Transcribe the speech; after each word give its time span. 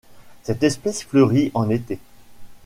Cette 0.41 0.63
espèce 0.63 1.03
fleurit 1.03 1.51
en 1.53 1.69
été. 1.69 1.99